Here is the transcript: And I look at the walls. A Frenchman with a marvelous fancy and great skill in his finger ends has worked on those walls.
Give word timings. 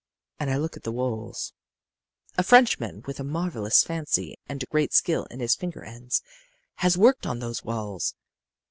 And 0.39 0.49
I 0.49 0.57
look 0.57 0.75
at 0.75 0.81
the 0.81 0.91
walls. 0.91 1.53
A 2.35 2.41
Frenchman 2.41 3.03
with 3.05 3.19
a 3.19 3.23
marvelous 3.23 3.83
fancy 3.83 4.33
and 4.47 4.67
great 4.71 4.93
skill 4.93 5.25
in 5.25 5.41
his 5.41 5.53
finger 5.53 5.83
ends 5.83 6.23
has 6.77 6.97
worked 6.97 7.27
on 7.27 7.37
those 7.37 7.63
walls. 7.63 8.15